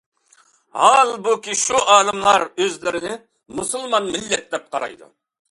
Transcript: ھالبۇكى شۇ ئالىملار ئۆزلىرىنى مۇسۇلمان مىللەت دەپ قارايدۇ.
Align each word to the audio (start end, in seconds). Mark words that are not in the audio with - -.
ھالبۇكى 0.77 1.53
شۇ 1.63 1.81
ئالىملار 1.97 2.47
ئۆزلىرىنى 2.49 3.13
مۇسۇلمان 3.61 4.11
مىللەت 4.17 4.51
دەپ 4.57 4.69
قارايدۇ. 4.75 5.13